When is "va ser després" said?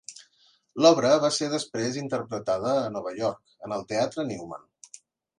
1.25-1.99